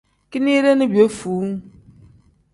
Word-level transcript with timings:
Kinide 0.31 0.71
ni 0.75 0.85
piyefuu. 0.91 1.47